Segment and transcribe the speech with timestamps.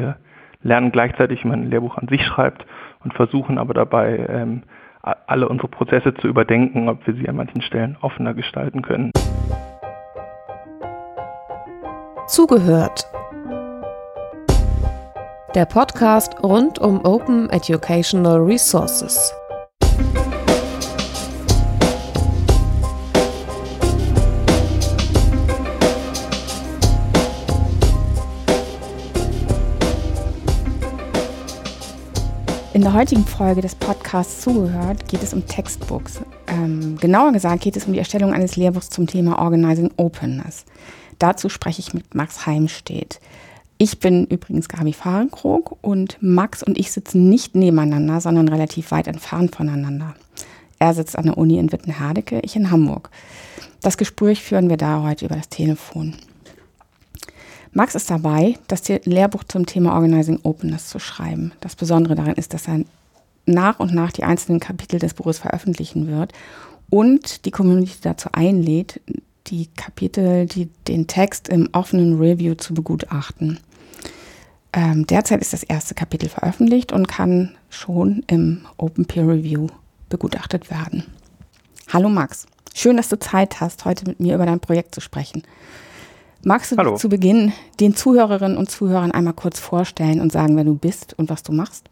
[0.00, 0.16] wir
[0.62, 2.66] lernen gleichzeitig, wie man ein Lehrbuch an sich schreibt
[3.04, 4.62] und versuchen aber dabei, ähm,
[5.02, 9.10] alle unsere Prozesse zu überdenken, ob wir sie an manchen Stellen offener gestalten können.
[12.26, 13.06] Zugehört.
[15.54, 19.34] Der Podcast rund um Open Educational Resources.
[32.90, 36.22] Der heutigen Folge des Podcasts Zugehört geht es um Textbooks.
[36.48, 40.64] Ähm, genauer gesagt geht es um die Erstellung eines Lehrbuchs zum Thema Organizing Openness.
[41.20, 43.20] Dazu spreche ich mit Max Heimstedt.
[43.78, 49.06] Ich bin übrigens Gabi Fahrenkrog und Max und ich sitzen nicht nebeneinander, sondern relativ weit
[49.06, 50.16] entfernt voneinander.
[50.80, 53.10] Er sitzt an der Uni in Wittenherdecke, ich in Hamburg.
[53.82, 56.16] Das Gespräch führen wir da heute über das Telefon.
[57.72, 61.52] Max ist dabei, das Lehrbuch zum Thema Organizing Openness zu schreiben.
[61.60, 62.80] Das Besondere daran ist, dass er
[63.46, 66.32] nach und nach die einzelnen Kapitel des Buches veröffentlichen wird
[66.90, 69.00] und die Community dazu einlädt,
[69.46, 73.60] die Kapitel, die, den Text im offenen Review zu begutachten.
[74.72, 79.68] Ähm, derzeit ist das erste Kapitel veröffentlicht und kann schon im Open Peer Review
[80.08, 81.04] begutachtet werden.
[81.92, 85.42] Hallo Max, schön, dass du Zeit hast, heute mit mir über dein Projekt zu sprechen.
[86.44, 86.94] Magst du Hallo.
[86.94, 91.28] zu Beginn den Zuhörerinnen und Zuhörern einmal kurz vorstellen und sagen, wer du bist und
[91.28, 91.90] was du machst?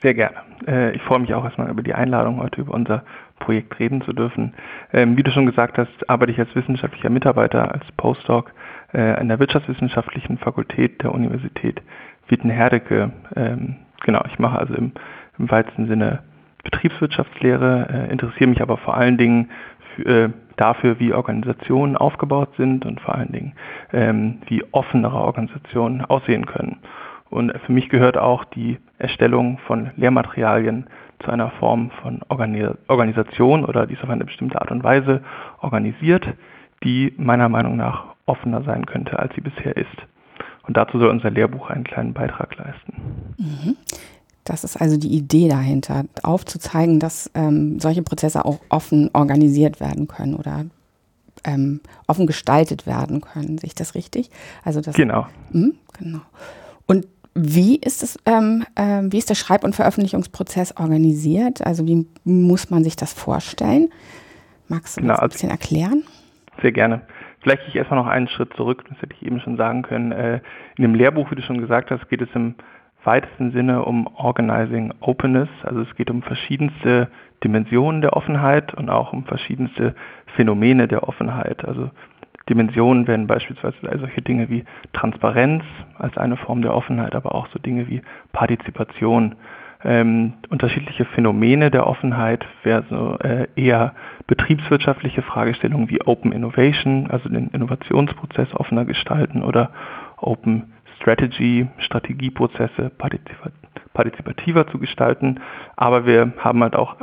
[0.00, 0.36] Sehr gerne.
[0.66, 3.02] Äh, ich freue mich auch erstmal über die Einladung, heute über unser
[3.40, 4.54] Projekt reden zu dürfen.
[4.92, 8.52] Ähm, wie du schon gesagt hast, arbeite ich als wissenschaftlicher Mitarbeiter, als Postdoc
[8.92, 11.82] äh, an der Wirtschaftswissenschaftlichen Fakultät der Universität
[12.28, 13.10] Witten-Herdecke.
[13.34, 14.92] Ähm, genau, ich mache also im,
[15.38, 16.22] im weitesten Sinne
[16.62, 19.50] Betriebswirtschaftslehre, äh, interessiere mich aber vor allen Dingen
[19.96, 23.52] für, dafür, wie Organisationen aufgebaut sind und vor allen Dingen,
[23.92, 26.78] ähm, wie offenere Organisationen aussehen können.
[27.30, 30.86] Und für mich gehört auch die Erstellung von Lehrmaterialien
[31.24, 35.22] zu einer Form von Organisation oder die ist auf eine bestimmte Art und Weise
[35.60, 36.26] organisiert,
[36.82, 40.06] die meiner Meinung nach offener sein könnte, als sie bisher ist.
[40.66, 43.34] Und dazu soll unser Lehrbuch einen kleinen Beitrag leisten.
[43.38, 43.76] Mhm.
[44.44, 50.06] Das ist also die Idee dahinter, aufzuzeigen, dass ähm, solche Prozesse auch offen organisiert werden
[50.06, 50.66] können oder
[51.44, 53.58] ähm, offen gestaltet werden können.
[53.58, 54.30] Sehe ich das richtig?
[54.62, 55.26] Also das, genau.
[55.52, 56.20] Mh, genau.
[56.86, 61.66] Und wie ist, es, ähm, äh, wie ist der Schreib- und Veröffentlichungsprozess organisiert?
[61.66, 63.90] Also wie muss man sich das vorstellen?
[64.68, 66.04] Magst du genau, das ein bisschen erklären?
[66.62, 67.02] Sehr gerne.
[67.40, 70.12] Vielleicht gehe ich erstmal noch einen Schritt zurück, das hätte ich eben schon sagen können.
[70.12, 70.40] Äh,
[70.76, 72.54] in dem Lehrbuch, wie du schon gesagt hast, geht es im
[73.04, 75.48] weitesten Sinne um Organizing Openness.
[75.62, 77.08] Also es geht um verschiedenste
[77.42, 79.94] Dimensionen der Offenheit und auch um verschiedenste
[80.36, 81.64] Phänomene der Offenheit.
[81.64, 81.90] Also
[82.48, 85.64] Dimensionen werden beispielsweise solche Dinge wie Transparenz
[85.98, 89.36] als eine Form der Offenheit, aber auch so Dinge wie Partizipation.
[89.86, 93.94] Ähm, unterschiedliche Phänomene der Offenheit wären so äh, eher
[94.26, 99.70] betriebswirtschaftliche Fragestellungen wie Open Innovation, also den Innovationsprozess offener gestalten oder
[100.16, 100.73] Open
[101.04, 102.90] Strategy, Strategieprozesse
[103.92, 105.40] partizipativer zu gestalten.
[105.76, 106.96] Aber wir haben halt auch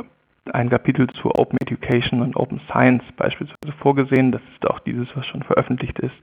[0.52, 4.32] ein Kapitel zu Open Education und Open Science beispielsweise vorgesehen.
[4.32, 6.14] Das ist auch dieses, was schon veröffentlicht ist.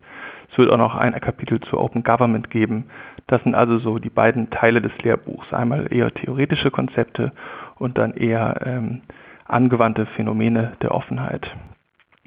[0.52, 2.90] Es wird auch noch ein Kapitel zu Open Government geben.
[3.28, 5.54] Das sind also so die beiden Teile des Lehrbuchs.
[5.54, 7.32] Einmal eher theoretische Konzepte
[7.78, 9.04] und dann eher ähm,
[9.46, 11.56] angewandte Phänomene der Offenheit.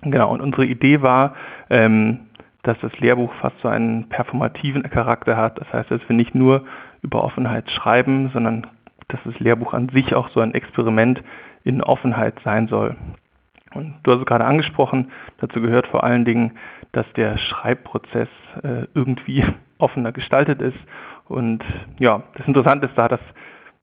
[0.00, 1.34] Genau, und unsere Idee war,
[1.68, 2.28] ähm,
[2.62, 5.60] dass das Lehrbuch fast so einen performativen Charakter hat.
[5.60, 6.64] Das heißt, dass wir nicht nur
[7.02, 8.66] über Offenheit schreiben, sondern
[9.08, 11.22] dass das Lehrbuch an sich auch so ein Experiment
[11.64, 12.96] in Offenheit sein soll.
[13.74, 16.52] Und du hast es gerade angesprochen, dazu gehört vor allen Dingen,
[16.92, 18.28] dass der Schreibprozess
[18.62, 19.44] äh, irgendwie
[19.78, 20.78] offener gestaltet ist.
[21.26, 21.64] Und
[21.98, 23.20] ja, das Interessante ist da, dass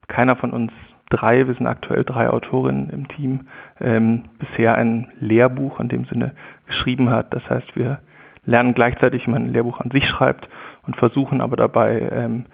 [0.08, 0.72] keiner von uns
[1.10, 3.48] drei, wir sind aktuell drei Autorinnen im Team,
[3.82, 6.34] ähm, bisher ein Lehrbuch in dem Sinne
[6.68, 7.34] geschrieben hat.
[7.34, 8.00] Das heißt, wir
[8.50, 10.50] lernen gleichzeitig, wie man ein Lehrbuch an sich schreibt
[10.86, 12.46] und versuchen aber dabei, ähm,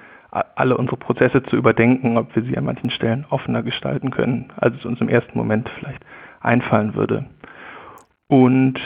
[0.56, 4.76] alle unsere Prozesse zu überdenken, ob wir sie an manchen Stellen offener gestalten können, als
[4.76, 6.04] es uns im ersten Moment vielleicht
[6.42, 7.26] einfallen würde.
[8.28, 8.80] Und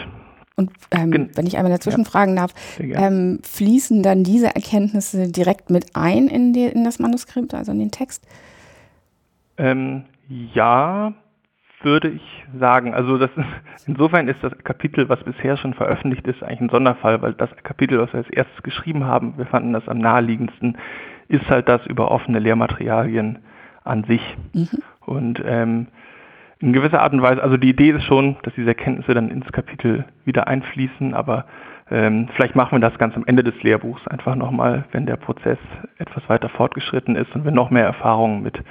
[0.56, 5.70] und ähm, wenn ich einmal dazwischen ja, fragen darf, ähm, fließen dann diese Erkenntnisse direkt
[5.70, 8.28] mit ein in, die, in das Manuskript, also in den Text?
[9.58, 11.14] Ähm, ja,
[11.82, 12.94] würde ich sagen.
[12.94, 13.46] Also das ist,
[13.88, 18.00] insofern ist das Kapitel, was bisher schon veröffentlicht ist, eigentlich ein Sonderfall, weil das Kapitel,
[18.00, 20.78] was wir als erstes geschrieben haben, wir fanden das am naheliegendsten,
[21.28, 23.40] ist halt das über offene Lehrmaterialien
[23.84, 24.38] an sich.
[24.54, 24.68] Mhm.
[25.06, 25.88] Und ähm,
[26.60, 29.50] in gewisser Art und Weise, also die Idee ist schon, dass diese Erkenntnisse dann ins
[29.52, 31.46] Kapitel wieder einfließen, aber
[31.92, 35.58] Ähm, vielleicht machen wir das ganz am Ende des Lehrbuchs einfach nochmal, wenn der Prozess
[35.98, 38.64] etwas weiter fortgeschritten ist und wir noch mehr Erfahrungen mit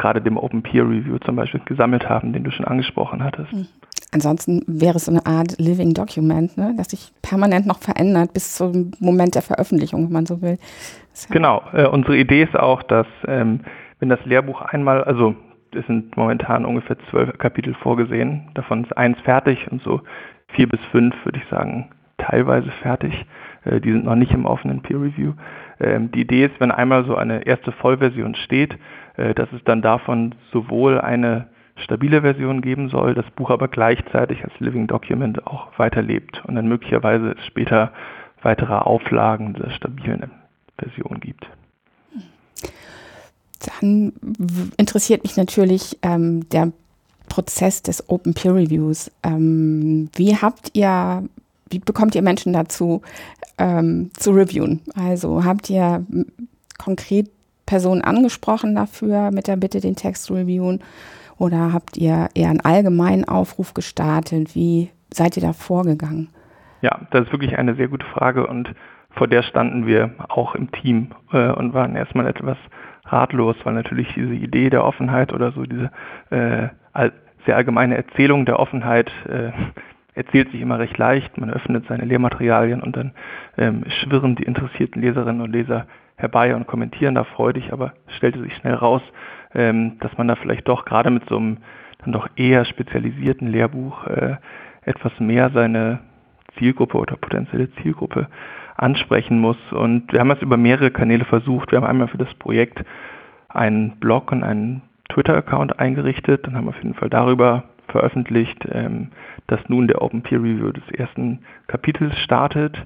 [0.00, 3.52] gerade dem Open Peer Review zum Beispiel gesammelt haben, den du schon angesprochen hattest.
[3.52, 3.66] Mhm.
[4.12, 8.54] Ansonsten wäre es so eine Art Living Document, ne, das sich permanent noch verändert bis
[8.54, 10.58] zum Moment der Veröffentlichung, wenn man so will.
[11.30, 11.62] Genau.
[11.72, 13.60] Äh, unsere Idee ist auch, dass ähm,
[14.00, 15.36] wenn das Lehrbuch einmal, also
[15.72, 20.00] es sind momentan ungefähr zwölf Kapitel vorgesehen, davon ist eins fertig und so
[20.48, 23.14] vier bis fünf, würde ich sagen, teilweise fertig.
[23.64, 25.34] Äh, die sind noch nicht im offenen Peer Review.
[25.80, 28.76] Ähm, die Idee ist, wenn einmal so eine erste Vollversion steht,
[29.16, 34.44] äh, dass es dann davon sowohl eine stabile Version geben soll, das Buch aber gleichzeitig
[34.44, 37.92] als Living Document auch weiterlebt und dann möglicherweise später
[38.42, 40.30] weitere Auflagen der stabilen
[40.78, 41.46] Version gibt.
[43.80, 44.12] Dann
[44.76, 46.72] interessiert mich natürlich ähm, der
[47.28, 49.10] Prozess des Open Peer Reviews.
[49.22, 51.22] Ähm, wie habt ihr,
[51.70, 53.02] wie bekommt ihr Menschen dazu
[53.58, 54.80] ähm, zu reviewen?
[54.94, 56.04] Also habt ihr
[56.78, 57.30] konkret
[57.66, 60.80] Personen angesprochen dafür mit der Bitte, den Text zu reviewen?
[61.38, 64.54] Oder habt ihr eher einen allgemeinen Aufruf gestartet?
[64.54, 66.28] Wie seid ihr da vorgegangen?
[66.82, 68.74] Ja, das ist wirklich eine sehr gute Frage und
[69.10, 72.56] vor der standen wir auch im Team äh, und waren erstmal etwas
[73.04, 75.90] ratlos, weil natürlich diese Idee der Offenheit oder so diese
[76.30, 76.68] äh,
[77.46, 79.50] sehr allgemeine Erzählung der Offenheit äh,
[80.20, 81.38] erzählt sich immer recht leicht.
[81.38, 83.12] Man öffnet seine Lehrmaterialien und dann
[83.56, 85.86] ähm, schwirren die interessierten Leserinnen und Leser
[86.16, 89.02] herbei und kommentieren da freudig, aber stellte sich schnell raus,
[89.54, 91.58] ähm, dass man da vielleicht doch gerade mit so einem
[91.98, 94.36] dann doch eher spezialisierten Lehrbuch äh,
[94.82, 96.00] etwas mehr seine
[96.58, 98.28] Zielgruppe oder potenzielle Zielgruppe
[98.76, 99.58] ansprechen muss.
[99.72, 101.70] Und wir haben das über mehrere Kanäle versucht.
[101.70, 102.82] Wir haben einmal für das Projekt
[103.48, 106.46] einen Blog und einen Twitter-Account eingerichtet.
[106.46, 109.08] Dann haben wir auf jeden Fall darüber veröffentlicht, ähm,
[109.46, 112.76] dass nun der Open Peer Review des ersten Kapitels startet.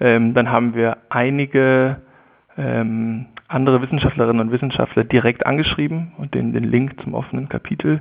[0.00, 1.98] Ähm, dann haben wir einige
[2.56, 8.00] ähm, andere Wissenschaftlerinnen und Wissenschaftler direkt angeschrieben und denen den Link zum offenen Kapitel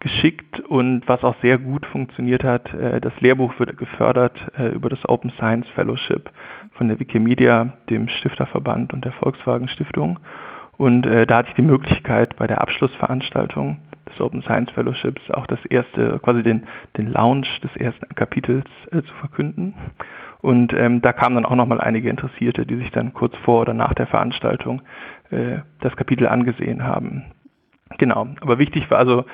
[0.00, 4.88] geschickt und was auch sehr gut funktioniert hat, äh, das Lehrbuch wird gefördert äh, über
[4.88, 6.30] das Open Science Fellowship
[6.72, 10.18] von der Wikimedia, dem Stifterverband und der Volkswagen Stiftung.
[10.80, 13.76] Und äh, da hatte ich die Möglichkeit, bei der Abschlussveranstaltung
[14.08, 16.66] des Open Science Fellowships auch das erste, quasi den,
[16.96, 19.74] den Launch des ersten Kapitels äh, zu verkünden.
[20.40, 23.74] Und ähm, da kamen dann auch nochmal einige Interessierte, die sich dann kurz vor oder
[23.74, 24.80] nach der Veranstaltung
[25.28, 27.24] äh, das Kapitel angesehen haben.
[27.98, 29.26] Genau, aber wichtig war also,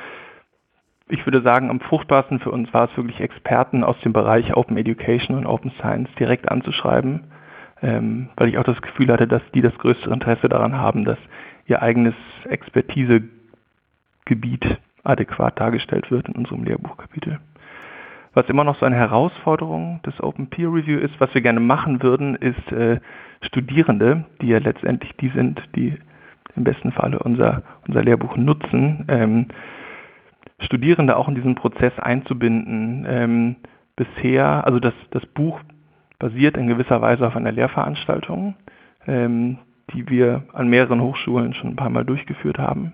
[1.08, 4.76] ich würde sagen, am fruchtbarsten für uns war es wirklich Experten aus dem Bereich Open
[4.76, 7.20] Education und Open Science direkt anzuschreiben,
[7.82, 11.18] ähm, weil ich auch das Gefühl hatte, dass die das größte Interesse daran haben, dass
[11.66, 12.14] ihr eigenes
[12.48, 17.38] Expertisegebiet adäquat dargestellt wird in unserem Lehrbuchkapitel.
[18.34, 22.02] Was immer noch so eine Herausforderung des Open Peer Review ist, was wir gerne machen
[22.02, 23.00] würden, ist äh,
[23.40, 25.96] Studierende, die ja letztendlich die sind, die
[26.54, 29.46] im besten Falle unser, unser Lehrbuch nutzen, ähm,
[30.60, 33.06] Studierende auch in diesen Prozess einzubinden.
[33.08, 33.56] Ähm,
[33.94, 35.60] bisher, also das, das Buch
[36.18, 38.54] basiert in gewisser Weise auf einer Lehrveranstaltung,
[39.06, 39.58] ähm,
[39.92, 42.92] die wir an mehreren Hochschulen schon ein paar Mal durchgeführt haben.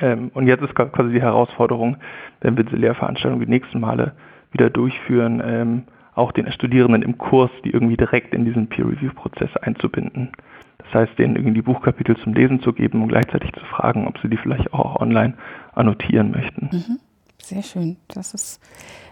[0.00, 1.96] Ähm, und jetzt ist quasi die Herausforderung,
[2.40, 4.12] wenn wir diese Lehrveranstaltung die nächsten Male
[4.52, 5.82] wieder durchführen, ähm,
[6.14, 10.30] auch den Studierenden im Kurs, die irgendwie direkt in diesen Peer-Review-Prozess einzubinden.
[10.78, 14.28] Das heißt, denen irgendwie Buchkapitel zum Lesen zu geben und gleichzeitig zu fragen, ob sie
[14.28, 15.34] die vielleicht auch online
[15.74, 16.68] annotieren möchten.
[16.72, 16.98] Mhm.
[17.38, 17.96] Sehr schön.
[18.08, 18.60] Das ist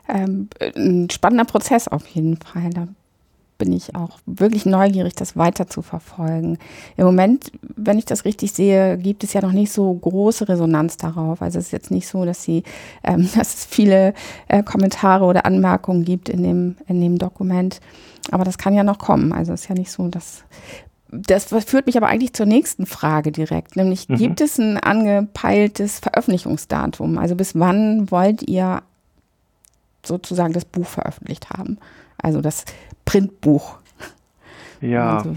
[0.08, 2.70] ähm, ein spannender Prozess auf jeden Fall.
[2.70, 2.88] Da
[3.62, 6.58] bin ich auch wirklich neugierig, das weiter zu verfolgen.
[6.96, 10.96] Im Moment, wenn ich das richtig sehe, gibt es ja noch nicht so große Resonanz
[10.96, 11.40] darauf.
[11.40, 12.64] Also es ist jetzt nicht so, dass sie,
[13.04, 14.14] ähm, dass es viele
[14.48, 17.80] äh, Kommentare oder Anmerkungen gibt in dem, in dem Dokument.
[18.32, 19.32] Aber das kann ja noch kommen.
[19.32, 20.42] Also es ist ja nicht so, dass
[21.12, 24.16] das führt mich aber eigentlich zur nächsten Frage direkt, nämlich mhm.
[24.16, 27.18] gibt es ein angepeiltes Veröffentlichungsdatum?
[27.18, 28.82] Also bis wann wollt ihr
[30.02, 31.78] sozusagen das Buch veröffentlicht haben?
[32.22, 32.64] Also das
[33.04, 33.78] Printbuch.
[34.80, 35.20] Ja.
[35.20, 35.30] So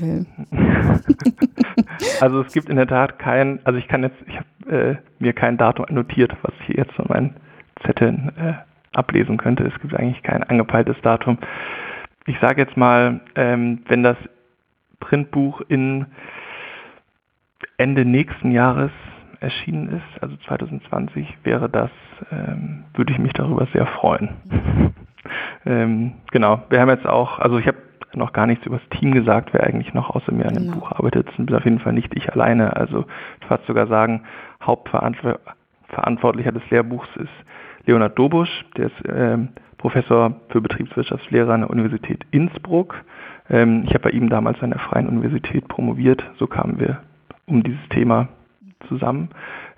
[2.22, 5.34] also es gibt in der Tat kein, also ich kann jetzt, ich habe äh, mir
[5.34, 7.36] kein Datum annotiert, was ich jetzt von meinen
[7.86, 8.54] Zetteln äh,
[8.94, 9.64] ablesen könnte.
[9.64, 11.38] Es gibt eigentlich kein angepeiltes Datum.
[12.26, 14.18] Ich sage jetzt mal, ähm, wenn das
[15.00, 16.08] Printbuch in
[17.78, 18.92] Ende nächsten Jahres
[19.42, 21.92] erschienen ist, also 2020, wäre das,
[22.32, 24.30] ähm, würde ich mich darüber sehr freuen.
[25.66, 27.78] Ähm, genau, wir haben jetzt auch, also ich habe
[28.14, 30.78] noch gar nichts über das Team gesagt, wer eigentlich noch außer mir an dem genau.
[30.78, 31.28] Buch arbeitet.
[31.28, 32.76] Das sind auf jeden Fall nicht ich alleine.
[32.76, 33.06] Also
[33.42, 34.24] ich würde sogar sagen,
[34.64, 37.30] Hauptverantwortlicher des Lehrbuchs ist
[37.86, 42.96] Leonhard Dobusch, der ist ähm, Professor für Betriebswirtschaftslehre an der Universität Innsbruck.
[43.50, 47.02] Ähm, ich habe bei ihm damals an der Freien Universität promoviert, so kamen wir
[47.46, 48.30] um dieses Thema
[48.88, 49.30] zusammen.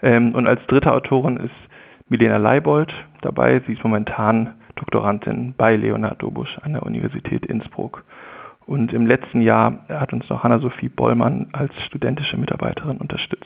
[0.01, 1.55] Ähm, und als dritte Autorin ist
[2.07, 3.61] Milena Leibold dabei.
[3.67, 8.03] Sie ist momentan Doktorandin bei Leonhard Dobusch an der Universität Innsbruck.
[8.65, 13.45] Und im letzten Jahr hat uns noch Hanna-Sophie Bollmann als studentische Mitarbeiterin unterstützt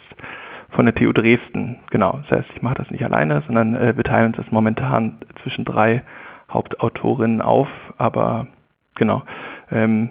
[0.71, 1.77] von der TU Dresden.
[1.91, 5.17] Genau, das heißt, ich mache das nicht alleine, sondern äh, wir teilen uns das momentan
[5.43, 6.03] zwischen drei
[6.49, 7.67] Hauptautorinnen auf.
[7.97, 8.47] Aber
[8.95, 9.23] genau.
[9.69, 10.09] Ähm,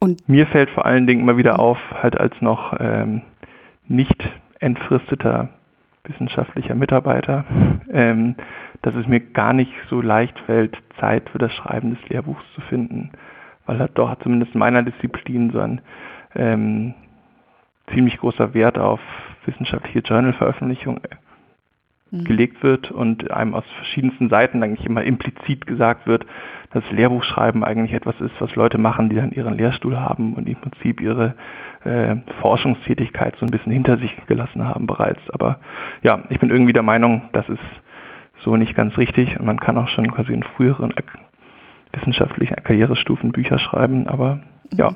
[0.00, 3.22] und mir fällt vor allen Dingen immer wieder auf, halt als noch ähm,
[3.88, 4.16] nicht
[4.60, 5.48] entfristeter
[6.04, 7.44] wissenschaftlicher Mitarbeiter,
[7.92, 8.36] ähm,
[8.86, 12.60] dass es mir gar nicht so leicht fällt, Zeit für das Schreiben des Lehrbuchs zu
[12.60, 13.10] finden,
[13.66, 15.80] weil halt doch zumindest in meiner Disziplin so ein
[16.36, 16.94] ähm,
[17.92, 19.00] ziemlich großer Wert auf
[19.44, 21.00] wissenschaftliche Journal-Veröffentlichung
[22.12, 22.24] mhm.
[22.24, 26.24] gelegt wird und einem aus verschiedensten Seiten eigentlich immer implizit gesagt wird,
[26.70, 30.60] dass Lehrbuchschreiben eigentlich etwas ist, was Leute machen, die dann ihren Lehrstuhl haben und im
[30.60, 31.34] Prinzip ihre
[31.82, 35.28] äh, Forschungstätigkeit so ein bisschen hinter sich gelassen haben bereits.
[35.30, 35.58] Aber
[36.02, 37.58] ja, ich bin irgendwie der Meinung, das ist
[38.44, 40.92] so nicht ganz richtig und man kann auch schon quasi in früheren
[41.92, 44.40] wissenschaftlichen Karrierestufen Bücher schreiben, aber
[44.72, 44.94] ja.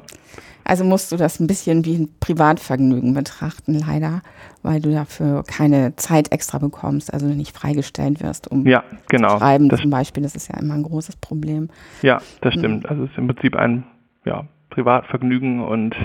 [0.65, 4.23] Also musst du das ein bisschen wie ein Privatvergnügen betrachten, leider,
[4.63, 9.35] weil du dafür keine Zeit extra bekommst, also nicht freigestellt wirst, um ja, genau.
[9.35, 10.23] zu schreiben das zum Beispiel.
[10.23, 11.71] Das ist ja immer ein großes Problem.
[12.03, 12.89] Ja, das stimmt.
[12.89, 13.85] Also es ist im Prinzip ein
[14.25, 15.97] ja, Privatvergnügen und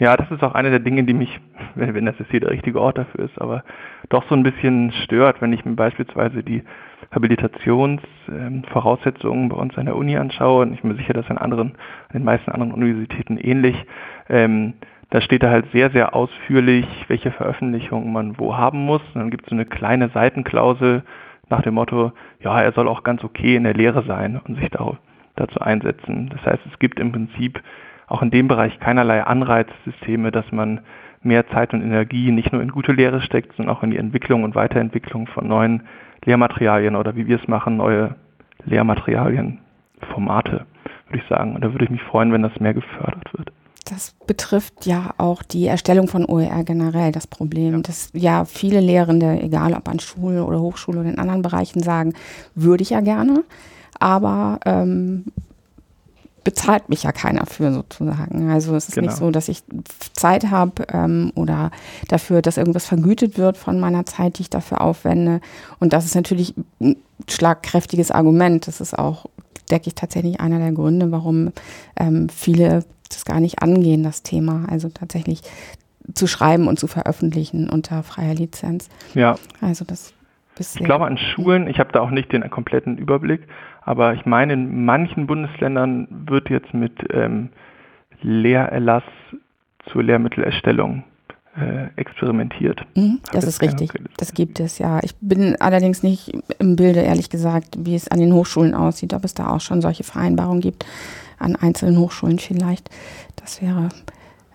[0.00, 1.38] ja, das ist auch eine der Dinge, die mich,
[1.74, 3.62] wenn, das jetzt hier der richtige Ort dafür ist, aber
[4.08, 6.64] doch so ein bisschen stört, wenn ich mir beispielsweise die
[7.12, 11.38] Habilitationsvoraussetzungen ähm, bei uns an der Uni anschaue, und ich bin mir sicher, dass in
[11.38, 11.74] anderen,
[12.08, 13.76] an den meisten anderen Universitäten ähnlich,
[14.28, 14.74] ähm,
[15.10, 19.02] da steht da halt sehr, sehr ausführlich, welche Veröffentlichungen man wo haben muss.
[19.12, 21.02] Und dann gibt es so eine kleine Seitenklausel
[21.48, 24.70] nach dem Motto, ja, er soll auch ganz okay in der Lehre sein und sich
[24.70, 24.96] da,
[25.34, 26.30] dazu einsetzen.
[26.30, 27.60] Das heißt, es gibt im Prinzip
[28.10, 30.80] auch in dem Bereich keinerlei Anreizsysteme, dass man
[31.22, 34.42] mehr Zeit und Energie nicht nur in gute Lehre steckt, sondern auch in die Entwicklung
[34.42, 35.82] und Weiterentwicklung von neuen
[36.24, 38.16] Lehrmaterialien oder wie wir es machen, neue
[38.64, 39.58] Lehrmaterialien,
[40.12, 40.66] Formate,
[41.06, 41.54] würde ich sagen.
[41.54, 43.52] Und da würde ich mich freuen, wenn das mehr gefördert wird.
[43.84, 47.80] Das betrifft ja auch die Erstellung von OER generell das Problem, ja.
[47.80, 52.14] dass ja viele Lehrende, egal ob an Schule oder Hochschule oder in anderen Bereichen, sagen,
[52.54, 53.44] würde ich ja gerne,
[53.98, 55.26] aber ähm,
[56.44, 58.50] bezahlt mich ja keiner für sozusagen.
[58.50, 59.08] Also es ist genau.
[59.08, 59.62] nicht so, dass ich
[60.12, 61.70] Zeit habe ähm, oder
[62.08, 65.40] dafür, dass irgendwas vergütet wird von meiner Zeit, die ich dafür aufwende.
[65.78, 66.96] Und das ist natürlich ein
[67.28, 68.66] schlagkräftiges Argument.
[68.66, 69.26] Das ist auch,
[69.70, 71.52] denke ich, tatsächlich einer der Gründe, warum
[71.96, 74.66] ähm, viele das gar nicht angehen, das Thema.
[74.70, 75.42] Also tatsächlich
[76.14, 78.88] zu schreiben und zu veröffentlichen unter freier Lizenz.
[79.14, 79.36] Ja.
[79.60, 80.14] Also das
[80.60, 83.46] ich glaube an Schulen, ich habe da auch nicht den kompletten Überblick,
[83.82, 87.50] aber ich meine, in manchen Bundesländern wird jetzt mit ähm,
[88.22, 89.04] Lehrerlass
[89.90, 91.04] zur Lehrmittelerstellung
[91.56, 92.80] äh, experimentiert.
[92.94, 93.90] Mhm, das ist richtig.
[94.16, 95.00] Das gibt es ja.
[95.02, 99.24] Ich bin allerdings nicht im Bilde, ehrlich gesagt, wie es an den Hochschulen aussieht, ob
[99.24, 100.86] es da auch schon solche Vereinbarungen gibt,
[101.38, 102.90] an einzelnen Hochschulen vielleicht.
[103.36, 103.88] Das wäre.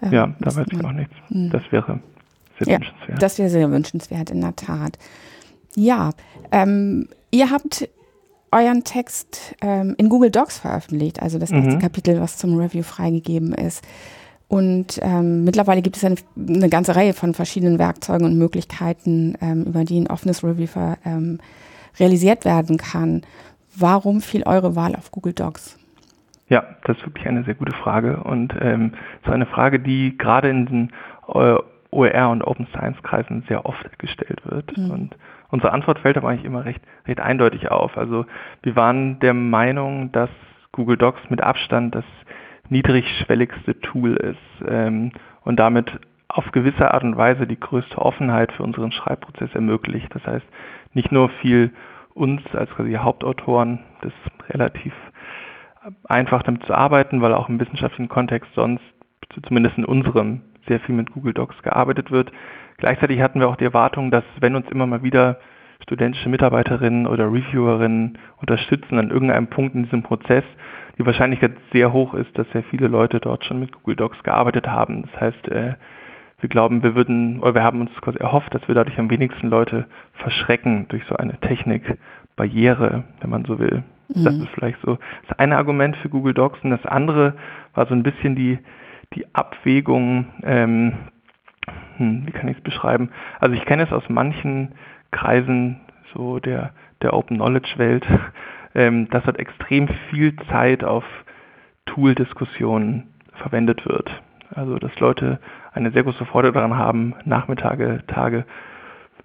[0.01, 1.13] Ähm, ja, da weiß ich auch nichts.
[1.29, 1.50] Mhm.
[1.50, 2.00] Das wäre
[2.60, 3.22] sehr ja, wünschenswert.
[3.22, 4.98] Das wäre sehr wünschenswert, in der Tat.
[5.75, 6.12] Ja,
[6.51, 7.89] ähm, ihr habt
[8.55, 11.79] euren Text ähm, in Google Docs veröffentlicht, also das erste mhm.
[11.79, 13.85] Kapitel, was zum Review freigegeben ist.
[14.47, 19.63] Und ähm, mittlerweile gibt es eine, eine, ganze Reihe von verschiedenen Werkzeugen und Möglichkeiten, ähm,
[19.63, 20.67] über die ein offenes Review
[21.03, 21.39] ähm,
[22.00, 23.24] realisiert werden kann.
[23.75, 25.77] Warum fiel eure Wahl auf Google Docs?
[26.47, 28.93] Ja, das ist wirklich eine sehr gute Frage und ähm,
[29.25, 30.91] so eine Frage, die gerade in den
[31.33, 31.57] äh,
[31.95, 34.77] OER und Open Science Kreisen sehr oft gestellt wird.
[34.77, 34.91] Mhm.
[34.91, 35.15] Und
[35.49, 37.97] Unsere Antwort fällt aber eigentlich immer recht, recht eindeutig auf.
[37.97, 38.25] Also
[38.63, 40.29] wir waren der Meinung, dass
[40.71, 42.03] Google Docs mit Abstand das
[42.69, 45.11] niedrigschwelligste Tool ist ähm,
[45.43, 45.91] und damit
[46.27, 50.13] auf gewisse Art und Weise die größte Offenheit für unseren Schreibprozess ermöglicht.
[50.13, 50.45] Das heißt,
[50.93, 51.71] nicht nur viel
[52.13, 54.11] uns als quasi Hauptautoren das
[54.49, 54.93] relativ
[56.05, 58.83] einfach damit zu arbeiten, weil auch im wissenschaftlichen Kontext sonst,
[59.47, 62.31] zumindest in unserem, sehr viel mit Google Docs gearbeitet wird,
[62.77, 65.39] Gleichzeitig hatten wir auch die Erwartung, dass wenn uns immer mal wieder
[65.84, 70.43] studentische Mitarbeiterinnen oder Reviewerinnen unterstützen an irgendeinem Punkt in diesem Prozess,
[70.98, 74.67] die Wahrscheinlichkeit sehr hoch ist, dass sehr viele Leute dort schon mit Google Docs gearbeitet
[74.67, 75.03] haben.
[75.03, 75.74] Das heißt, äh,
[76.39, 79.50] wir glauben, wir würden, oder wir haben uns quasi erhofft, dass wir dadurch am wenigsten
[79.50, 83.84] Leute verschrecken durch so eine Technikbarriere, wenn man so will.
[84.10, 84.24] Mhm.
[84.24, 87.36] Das ist vielleicht so das eine Argument für Google Docs und das andere
[87.74, 88.60] war so ein bisschen die,
[89.13, 90.93] die Abwägung, ähm,
[91.97, 93.12] hm, wie kann ich es beschreiben?
[93.39, 94.74] Also ich kenne es aus manchen
[95.12, 95.81] Kreisen
[96.13, 96.71] so der
[97.01, 98.05] der Open Knowledge Welt,
[98.75, 101.03] ähm, dass dort extrem viel Zeit auf
[101.85, 104.09] Tool-Diskussionen verwendet wird.
[104.53, 105.39] Also dass Leute
[105.74, 108.45] eine sehr große Freude daran haben, Nachmittage, Tage,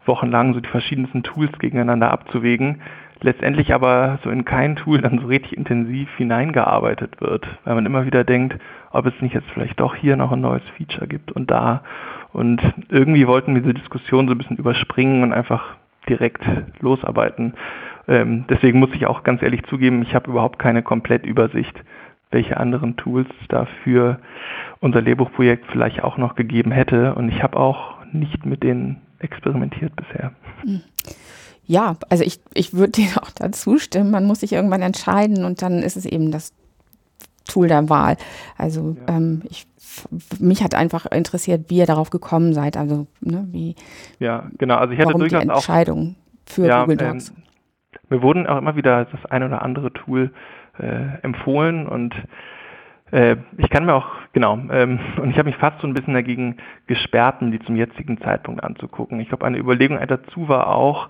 [0.06, 2.80] Wochenlang so die verschiedensten Tools gegeneinander abzuwägen,
[3.24, 8.06] letztendlich aber so in kein Tool dann so richtig intensiv hineingearbeitet wird, weil man immer
[8.06, 8.58] wieder denkt,
[8.90, 11.82] ob es nicht jetzt vielleicht doch hier noch ein neues Feature gibt und da.
[12.32, 15.76] Und irgendwie wollten wir diese Diskussion so ein bisschen überspringen und einfach
[16.08, 16.42] direkt
[16.80, 17.54] losarbeiten.
[18.08, 21.84] Ähm, deswegen muss ich auch ganz ehrlich zugeben, ich habe überhaupt keine Komplettübersicht,
[22.30, 24.18] welche anderen Tools dafür
[24.80, 27.14] unser Lehrbuchprojekt vielleicht auch noch gegeben hätte.
[27.14, 30.32] Und ich habe auch nicht mit denen experimentiert bisher.
[30.62, 30.82] Hm.
[31.66, 34.10] Ja, also ich, ich würde dir auch dazu stimmen.
[34.10, 36.52] Man muss sich irgendwann entscheiden und dann ist es eben das
[37.46, 38.16] Tool der Wahl.
[38.56, 39.16] Also ja.
[39.16, 39.66] ähm, ich,
[40.38, 42.76] mich hat einfach interessiert, wie ihr darauf gekommen seid.
[42.76, 43.74] Also ne, wie
[44.18, 44.76] ja genau.
[44.76, 47.30] Also ich hatte warum durchaus die Entscheidung auch, für ja, Google ähm, Docs.
[47.30, 47.36] Ähm,
[48.08, 50.30] mir wurden auch immer wieder das ein oder andere Tool
[50.78, 52.14] äh, empfohlen und
[53.12, 56.14] äh, ich kann mir auch, genau, ähm, und ich habe mich fast so ein bisschen
[56.14, 59.20] dagegen gesperrt, die zum jetzigen Zeitpunkt anzugucken.
[59.20, 61.08] Ich glaube, eine Überlegung dazu war auch,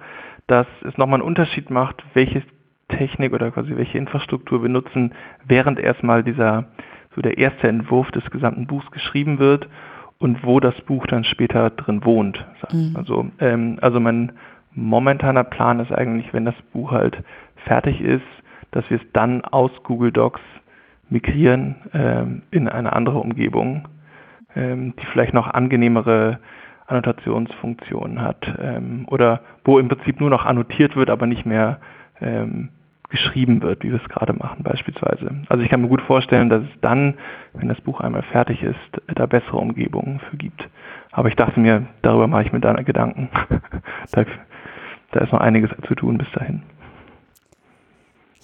[0.51, 2.43] dass es nochmal einen Unterschied macht, welche
[2.89, 5.13] Technik oder quasi welche Infrastruktur wir nutzen,
[5.47, 6.65] während erstmal dieser,
[7.15, 9.69] so der erste Entwurf des gesamten Buchs geschrieben wird
[10.19, 12.45] und wo das Buch dann später drin wohnt.
[12.73, 12.97] Mhm.
[12.97, 14.33] Also, ähm, also mein
[14.73, 17.23] momentaner Plan ist eigentlich, wenn das Buch halt
[17.65, 18.27] fertig ist,
[18.73, 20.41] dass wir es dann aus Google Docs
[21.09, 23.89] migrieren ähm, in eine andere Umgebung,
[24.57, 26.39] ähm, die vielleicht noch angenehmere
[26.91, 31.81] Annotationsfunktionen hat ähm, oder wo im Prinzip nur noch annotiert wird, aber nicht mehr
[32.21, 32.71] ähm,
[33.11, 35.43] geschrieben wird, wie wir es gerade machen beispielsweise.
[35.49, 37.15] Also ich kann mir gut vorstellen, dass es dann,
[37.55, 38.79] wenn das Buch einmal fertig ist,
[39.15, 40.69] da bessere Umgebungen für gibt.
[41.11, 43.29] Aber ich dachte mir, darüber mache ich mir dann Gedanken.
[44.13, 44.25] da,
[45.11, 46.63] da ist noch einiges zu tun bis dahin.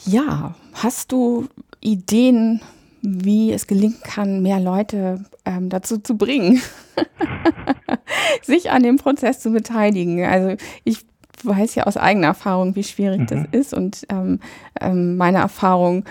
[0.04, 1.48] Ja, hast du
[1.80, 2.60] Ideen,
[3.02, 6.60] wie es gelingen kann, mehr Leute ähm, dazu zu bringen,
[8.42, 10.24] sich an dem Prozess zu beteiligen?
[10.24, 11.04] Also ich
[11.42, 13.26] weiß ja aus eigener Erfahrung, wie schwierig mhm.
[13.26, 14.40] das ist und ähm,
[14.80, 16.04] ähm, meine Erfahrung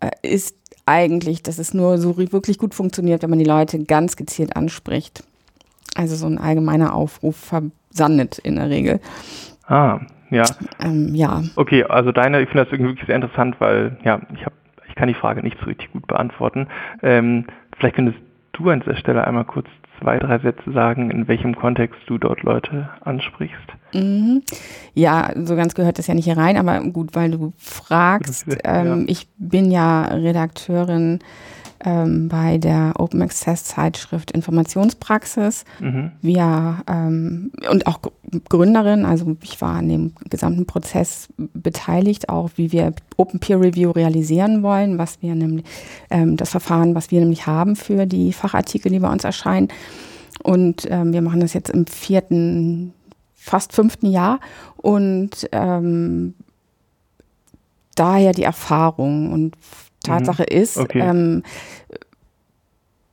[0.00, 4.16] äh, ist eigentlich, dass es nur so wirklich gut funktioniert, wenn man die Leute ganz
[4.16, 5.22] gezielt anspricht.
[5.94, 9.00] Also so ein allgemeiner Aufruf versandet in der Regel.
[9.66, 10.00] Ah,
[10.30, 10.44] ja.
[10.80, 11.42] Ähm, ja.
[11.56, 14.54] Okay, also deine, ich finde das irgendwie wirklich sehr interessant, weil ja, ich habe,
[14.88, 16.68] ich kann die Frage nicht so richtig gut beantworten.
[17.02, 18.18] Ähm, vielleicht könntest
[18.52, 19.68] du an dieser Stelle einmal kurz
[20.00, 23.56] zwei, drei Sätze sagen, in welchem Kontext du dort Leute ansprichst.
[23.92, 24.42] Mhm.
[24.94, 28.46] Ja, so ganz gehört das ja nicht hier rein, aber gut, weil du fragst.
[28.64, 29.04] Ähm, ja.
[29.06, 31.20] Ich bin ja Redakteurin
[31.84, 35.64] ähm, bei der Open Access Zeitschrift Informationspraxis.
[35.80, 36.12] Mhm.
[36.20, 38.00] Wir ähm, und auch
[38.48, 43.90] Gründerin, also ich war an dem gesamten Prozess beteiligt, auch wie wir Open Peer Review
[43.90, 45.64] realisieren wollen, was wir nämlich
[46.10, 49.68] ähm, das Verfahren, was wir nämlich haben für die Fachartikel, die bei uns erscheinen.
[50.42, 52.92] Und ähm, wir machen das jetzt im vierten,
[53.34, 54.40] fast fünften Jahr
[54.76, 56.34] und ähm,
[57.94, 59.56] daher die Erfahrung und
[60.02, 60.56] Tatsache mhm.
[60.56, 61.00] ist, okay.
[61.00, 61.42] ähm,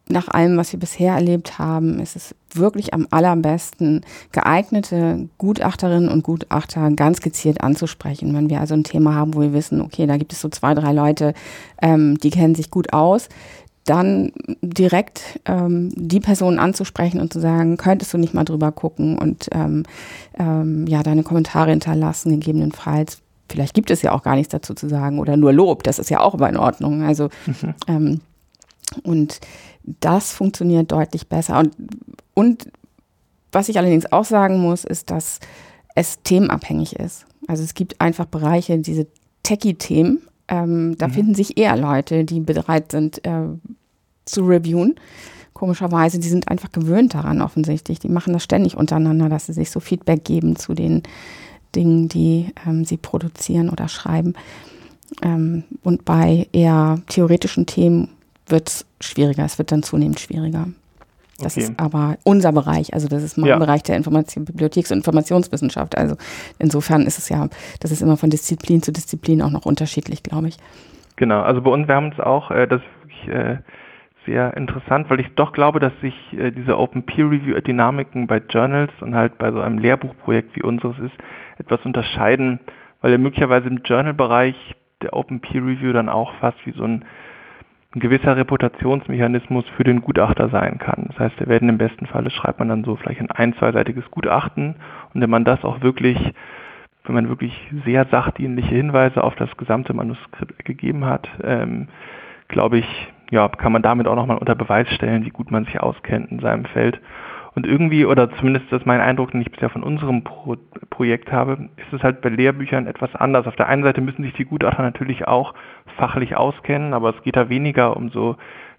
[0.08, 6.24] nach allem, was wir bisher erlebt haben, ist es wirklich am allerbesten, geeignete Gutachterinnen und
[6.24, 8.36] Gutachter ganz gezielt anzusprechen.
[8.36, 10.76] Wenn wir also ein Thema haben, wo wir wissen, okay, da gibt es so zwei,
[10.76, 11.34] drei Leute,
[11.82, 13.30] ähm, die kennen sich gut aus,
[13.86, 19.18] dann direkt ähm, die Person anzusprechen und zu sagen, könntest du nicht mal drüber gucken
[19.18, 19.84] und ähm,
[20.38, 23.20] ähm, ja, deine Kommentare hinterlassen, gegebenenfalls,
[23.50, 26.10] vielleicht gibt es ja auch gar nichts dazu zu sagen oder nur Lob, das ist
[26.10, 27.04] ja auch immer in Ordnung.
[27.04, 27.74] Also mhm.
[27.88, 28.22] ähm,
[29.04, 29.40] und
[29.84, 31.60] das funktioniert deutlich besser.
[31.60, 31.76] Und,
[32.34, 32.72] und
[33.52, 35.40] was ich allerdings auch sagen muss, ist, dass
[35.96, 37.26] es themenabhängig ist.
[37.48, 39.08] Also es gibt einfach Bereiche, diese
[39.44, 41.12] Techie-Themen, ähm, da mhm.
[41.12, 43.48] finden sich eher Leute, die bereit sind äh,
[44.26, 44.96] zu reviewen.
[45.54, 48.00] Komischerweise, die sind einfach gewöhnt daran offensichtlich.
[48.00, 51.04] Die machen das ständig untereinander, dass sie sich so Feedback geben zu den
[51.76, 54.34] Dingen, die ähm, sie produzieren oder schreiben.
[55.22, 58.10] Ähm, und bei eher theoretischen Themen
[58.48, 59.46] wird es schwieriger.
[59.46, 60.68] Es wird dann zunehmend schwieriger.
[61.40, 61.66] Das okay.
[61.66, 63.60] ist aber unser Bereich, also das ist mein ja.
[63.60, 65.98] Bereich der Information, Bibliotheks- und Informationswissenschaft.
[65.98, 66.16] Also
[66.60, 67.50] insofern ist es ja,
[67.82, 70.58] das ist immer von Disziplin zu Disziplin auch noch unterschiedlich, glaube ich.
[71.18, 73.58] Genau, also bei uns, wir haben es auch, äh, das wirklich äh,
[74.26, 78.42] sehr interessant, weil ich doch glaube, dass sich äh, diese Open Peer Review Dynamiken bei
[78.50, 81.16] Journals und halt bei so einem Lehrbuchprojekt wie unseres ist,
[81.58, 82.60] etwas unterscheiden,
[83.02, 84.56] weil ja möglicherweise im Journal-Bereich
[85.02, 87.06] der Open Peer Review dann auch fast wie so ein,
[87.96, 91.06] ein gewisser Reputationsmechanismus für den Gutachter sein kann.
[91.10, 94.10] Das heißt, er werden im besten Falle schreibt man dann so vielleicht ein ein-, zweiseitiges
[94.12, 94.76] Gutachten
[95.14, 96.34] und wenn man das auch wirklich
[97.08, 97.54] wenn man wirklich
[97.86, 101.88] sehr sachdienliche Hinweise auf das gesamte Manuskript gegeben hat, ähm,
[102.48, 105.80] glaube ich, ja, kann man damit auch nochmal unter Beweis stellen, wie gut man sich
[105.80, 107.00] auskennt in seinem Feld.
[107.56, 110.58] Und irgendwie, oder zumindest das ist mein Eindruck, den ich bisher von unserem Pro
[110.90, 113.48] Projekt habe, ist es halt bei Lehrbüchern etwas anders.
[113.48, 115.54] Auf der einen Seite müssen sich die Gutachter natürlich auch
[115.98, 118.36] fachlich auskennen, aber es geht da weniger um so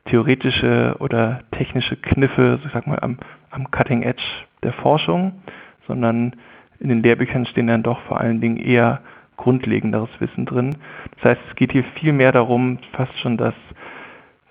[0.06, 3.18] theoretische oder technische Kniffe, ich sag mal, am,
[3.50, 4.22] am Cutting Edge
[4.62, 5.42] der Forschung,
[5.86, 6.36] sondern
[6.78, 9.00] in den Lehrbüchern stehen dann doch vor allen Dingen eher
[9.36, 10.76] grundlegenderes Wissen drin.
[11.16, 13.54] Das heißt, es geht hier viel mehr darum, fast schon, dass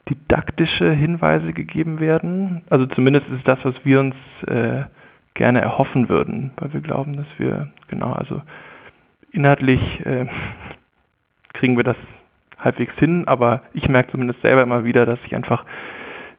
[0.10, 2.64] didaktische Hinweise gegeben werden.
[2.70, 4.16] Also zumindest ist das, was wir uns
[4.48, 4.84] äh,
[5.34, 8.42] gerne erhoffen würden, weil wir glauben, dass wir, genau, also
[9.32, 10.28] inhaltlich äh,
[11.54, 11.98] kriegen wir das
[12.60, 15.66] halbwegs hin, aber ich merke zumindest selber immer wieder, dass ich einfach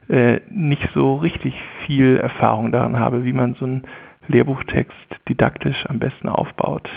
[0.09, 1.53] äh, nicht so richtig
[1.85, 3.83] viel Erfahrung daran habe, wie man so einen
[4.27, 4.95] Lehrbuchtext
[5.27, 6.89] didaktisch am besten aufbaut.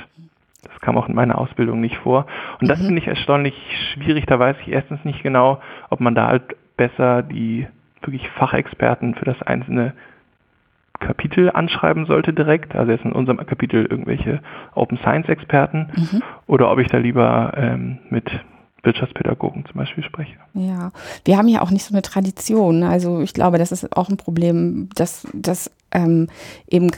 [0.62, 2.26] Das kam auch in meiner Ausbildung nicht vor.
[2.60, 2.86] Und das mhm.
[2.86, 3.54] finde ich erstaunlich
[3.94, 4.26] schwierig.
[4.26, 7.66] Da weiß ich erstens nicht genau, ob man da halt besser die
[8.00, 9.92] wirklich Fachexperten für das einzelne
[10.98, 14.40] Kapitel anschreiben sollte direkt, also jetzt in unserem Kapitel irgendwelche
[14.74, 16.22] Open Science Experten, mhm.
[16.46, 18.30] oder ob ich da lieber ähm, mit
[18.82, 20.36] Wirtschaftspädagogen zum Beispiel spreche.
[20.54, 20.90] Ja,
[21.26, 22.82] wir haben ja auch nicht so eine Tradition.
[22.82, 26.28] Also ich glaube, das ist auch ein Problem, dass, dass ähm,
[26.66, 26.90] eben,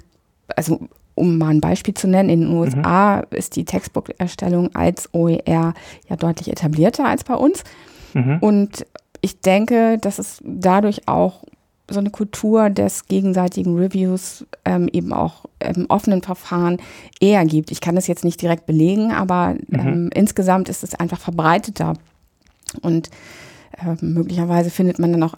[0.55, 3.37] also um mal ein Beispiel zu nennen, in den USA mhm.
[3.37, 5.75] ist die Textbook-Erstellung als OER
[6.09, 7.65] ja deutlich etablierter als bei uns.
[8.15, 8.39] Mhm.
[8.41, 8.87] Und
[9.23, 11.45] ich denke, dass es dadurch auch
[11.89, 16.79] so eine Kultur des gegenseitigen Reviews ähm, eben auch im offenen Verfahren
[17.21, 17.71] eher gibt.
[17.71, 19.79] Ich kann das jetzt nicht direkt belegen, aber mhm.
[19.79, 21.95] ähm, insgesamt ist es einfach verbreiteter.
[22.81, 23.11] Und
[23.73, 25.35] äh, möglicherweise findet man dann auch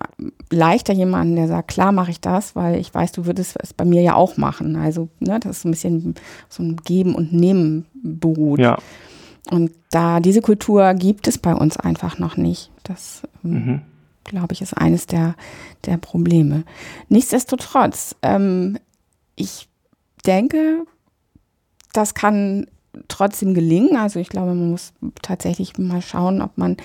[0.50, 3.84] leichter jemanden, der sagt, klar mache ich das, weil ich weiß, du würdest es bei
[3.84, 4.76] mir ja auch machen.
[4.76, 6.14] Also ne, das ist ein bisschen
[6.48, 8.60] so ein Geben und Nehmen beruht.
[8.60, 8.78] Ja.
[9.50, 12.70] Und da diese Kultur gibt es bei uns einfach noch nicht.
[12.82, 13.82] Das ähm, mhm
[14.24, 15.34] glaube ich, ist eines der,
[15.84, 16.64] der Probleme.
[17.08, 18.78] Nichtsdestotrotz, ähm,
[19.36, 19.68] ich
[20.26, 20.84] denke,
[21.92, 22.66] das kann
[23.08, 23.96] trotzdem gelingen.
[23.96, 26.76] Also ich glaube, man muss tatsächlich mal schauen, ob man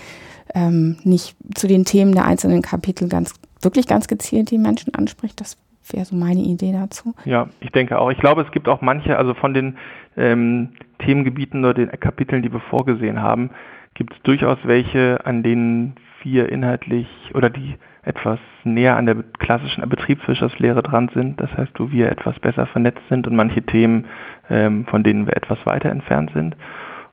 [0.53, 5.39] ähm, nicht zu den Themen der einzelnen Kapitel ganz wirklich ganz gezielt die Menschen anspricht.
[5.39, 5.57] Das
[5.91, 7.13] wäre so meine Idee dazu.
[7.25, 8.11] Ja, ich denke auch.
[8.11, 9.77] Ich glaube, es gibt auch manche, also von den
[10.19, 13.51] ähm, Themengebieten oder den Kapiteln, die wir vorgesehen haben,
[13.93, 19.87] gibt es durchaus welche, an denen wir inhaltlich oder die etwas näher an der klassischen
[19.87, 21.39] Betriebswirtschaftslehre dran sind.
[21.39, 24.05] Das heißt, wo wir etwas besser vernetzt sind und manche Themen,
[24.49, 26.55] ähm, von denen wir etwas weiter entfernt sind.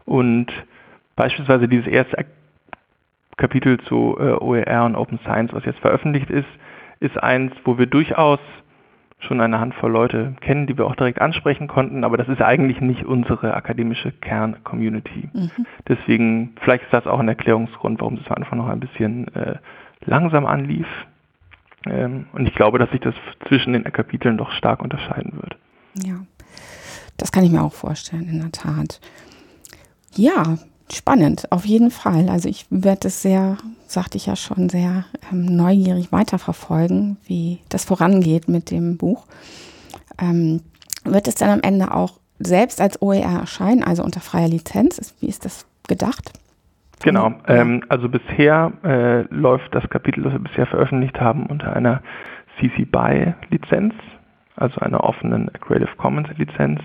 [0.05, 0.47] Und
[1.16, 2.25] beispielsweise dieses erste
[3.37, 6.49] Kapitel zu äh, OER und Open Science, was jetzt veröffentlicht ist,
[7.01, 8.40] ist eins, wo wir durchaus
[9.18, 12.81] schon eine Handvoll Leute kennen, die wir auch direkt ansprechen konnten, aber das ist eigentlich
[12.81, 15.31] nicht unsere akademische Kern-Community.
[15.33, 15.50] Mhm.
[15.88, 19.57] Deswegen, vielleicht ist das auch ein Erklärungsgrund, warum es einfach noch ein bisschen äh,
[20.05, 20.87] langsam anlief.
[21.87, 23.14] Ähm, und ich glaube, dass sich das
[23.48, 25.57] zwischen den Kapiteln doch stark unterscheiden wird.
[25.94, 26.20] Ja,
[27.16, 29.00] das kann ich mir auch vorstellen, in der Tat.
[30.14, 30.59] Ja,
[30.92, 32.29] spannend, auf jeden Fall.
[32.29, 37.85] Also ich werde es sehr, sagte ich ja schon, sehr ähm, neugierig weiterverfolgen, wie das
[37.85, 39.27] vorangeht mit dem Buch.
[40.20, 40.61] Ähm,
[41.05, 45.14] wird es dann am Ende auch selbst als OER erscheinen, also unter freier Lizenz?
[45.20, 46.33] Wie ist das gedacht?
[47.03, 52.03] Genau, ähm, also bisher äh, läuft das Kapitel, das wir bisher veröffentlicht haben, unter einer
[52.59, 53.94] CC BY Lizenz,
[54.57, 56.81] also einer offenen Creative Commons Lizenz.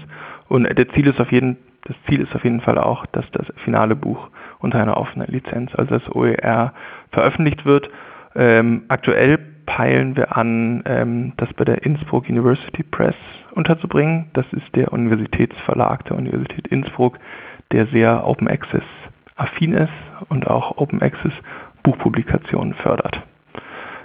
[0.49, 3.47] Und der Ziel ist auf jeden das Ziel ist auf jeden Fall auch, dass das
[3.63, 6.73] finale Buch unter einer offenen Lizenz, also das OER,
[7.11, 7.89] veröffentlicht wird.
[8.35, 13.15] Ähm, aktuell peilen wir an, ähm, das bei der Innsbruck University Press
[13.53, 14.29] unterzubringen.
[14.33, 17.17] Das ist der Universitätsverlag der Universität Innsbruck,
[17.71, 18.83] der sehr Open Access
[19.35, 19.91] affin ist
[20.29, 21.33] und auch Open Access
[21.83, 23.21] Buchpublikationen fördert.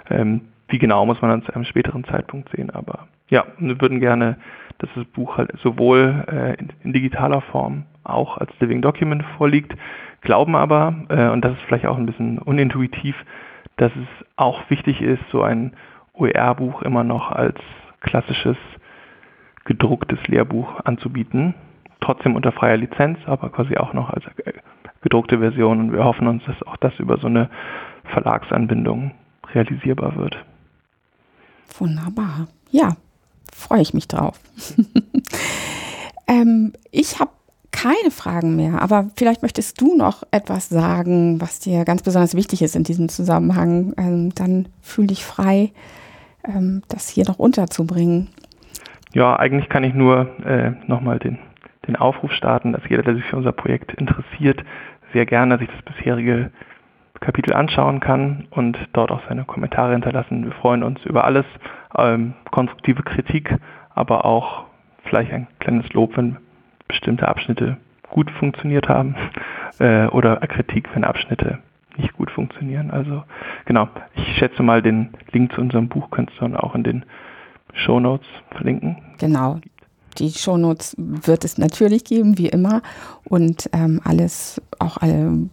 [0.09, 3.99] Ähm, wie genau muss man dann zu einem späteren Zeitpunkt sehen, aber ja, wir würden
[3.99, 4.37] gerne
[4.79, 9.75] dass das Buch halt sowohl äh, in, in, digitaler Form auch als Living Document vorliegt,
[10.21, 13.15] glauben aber, äh, und das ist vielleicht auch ein bisschen unintuitiv,
[13.77, 15.73] dass es auch wichtig ist, so ein
[16.13, 17.57] OER-Buch immer noch als
[18.01, 18.57] klassisches
[19.65, 21.53] gedrucktes Lehrbuch anzubieten.
[21.99, 24.53] Trotzdem unter freier Lizenz, aber quasi auch noch als äh,
[25.01, 25.79] gedruckte Version.
[25.79, 27.49] Und wir hoffen uns, dass auch das über so eine
[28.05, 29.11] Verlagsanbindung
[29.53, 30.43] realisierbar wird.
[31.77, 32.47] Wunderbar.
[32.71, 32.95] Ja,
[33.53, 34.39] freue ich mich drauf.
[36.27, 37.31] ähm, ich habe
[37.71, 42.63] keine Fragen mehr, aber vielleicht möchtest du noch etwas sagen, was dir ganz besonders wichtig
[42.63, 43.93] ist in diesem Zusammenhang.
[43.97, 45.71] Ähm, dann fühl dich frei,
[46.43, 48.29] ähm, das hier noch unterzubringen.
[49.13, 51.37] Ja, eigentlich kann ich nur äh, nochmal den,
[51.87, 54.63] den Aufruf starten, dass jeder, der sich für unser Projekt interessiert,
[55.13, 56.51] sehr gerne sich das bisherige
[57.19, 60.45] Kapitel anschauen kann und dort auch seine Kommentare hinterlassen.
[60.45, 61.45] Wir freuen uns über alles,
[61.97, 63.55] ähm, konstruktive Kritik,
[63.93, 64.65] aber auch
[65.03, 66.37] vielleicht ein kleines Lob, wenn
[66.87, 67.77] bestimmte Abschnitte
[68.09, 69.15] gut funktioniert haben
[69.79, 71.59] äh, oder Kritik, wenn Abschnitte
[71.97, 72.91] nicht gut funktionieren.
[72.91, 73.23] Also
[73.65, 77.05] genau, ich schätze mal, den Link zu unserem Buch könntest du dann auch in den
[77.73, 78.97] Show Notes verlinken.
[79.19, 79.59] Genau.
[80.17, 82.81] Die Shownotes wird es natürlich geben, wie immer.
[83.25, 85.47] Und ähm, alles, auch alle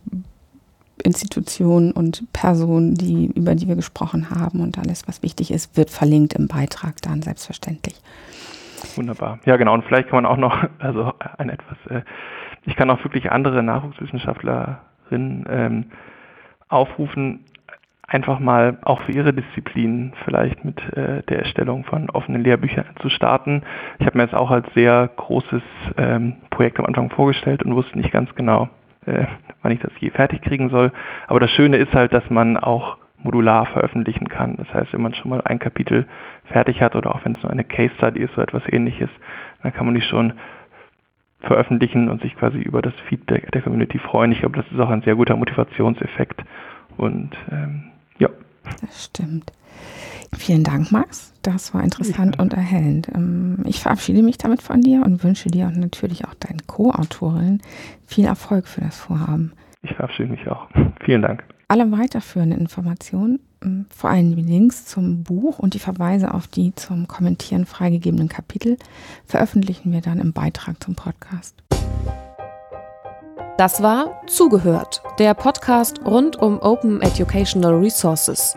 [1.05, 5.90] Institutionen und Personen, die, über die wir gesprochen haben und alles, was wichtig ist, wird
[5.90, 7.95] verlinkt im Beitrag dann selbstverständlich.
[8.97, 9.38] Wunderbar.
[9.45, 9.75] Ja, genau.
[9.75, 12.03] Und vielleicht kann man auch noch, also ein etwas, äh,
[12.64, 15.85] ich kann auch wirklich andere Nachwuchswissenschaftlerinnen ähm,
[16.69, 17.45] aufrufen,
[18.07, 23.11] einfach mal auch für ihre Disziplin vielleicht mit äh, der Erstellung von offenen Lehrbüchern zu
[23.11, 23.62] starten.
[23.99, 25.62] Ich habe mir das auch als sehr großes
[25.97, 28.69] ähm, Projekt am Anfang vorgestellt und wusste nicht ganz genau,
[29.07, 29.27] äh,
[29.62, 30.93] wann ich das je fertig kriegen soll.
[31.27, 34.57] Aber das Schöne ist halt, dass man auch modular veröffentlichen kann.
[34.57, 36.07] Das heißt, wenn man schon mal ein Kapitel
[36.45, 39.09] fertig hat oder auch wenn es nur eine Case Study ist, so etwas ähnliches,
[39.62, 40.35] dann kann man die schon
[41.40, 44.33] veröffentlichen und sich quasi über das Feedback der Community freuen.
[44.33, 46.43] Ich glaube, das ist auch ein sehr guter Motivationseffekt.
[46.97, 47.85] Und ähm,
[48.19, 48.29] ja.
[48.81, 49.53] Das stimmt.
[50.37, 51.33] Vielen Dank, Max.
[51.42, 53.09] Das war interessant und erhellend.
[53.14, 57.62] Ähm, ich verabschiede mich damit von dir und wünsche dir und natürlich auch deinen Co-Autorinnen
[58.07, 59.53] viel Erfolg für das Vorhaben.
[59.83, 60.68] Ich verabschiede mich auch.
[61.05, 61.44] Vielen Dank.
[61.68, 66.75] Alle weiterführenden Informationen, ähm, vor allem die Links zum Buch und die Verweise auf die
[66.75, 68.77] zum Kommentieren freigegebenen Kapitel,
[69.25, 71.62] veröffentlichen wir dann im Beitrag zum Podcast.
[73.57, 78.57] Das war Zugehört, der Podcast rund um Open Educational Resources.